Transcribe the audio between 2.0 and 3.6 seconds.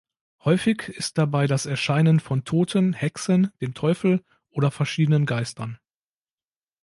von Toten, Hexen,